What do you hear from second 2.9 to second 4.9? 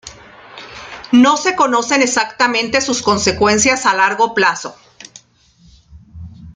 consecuencias a largo plazo.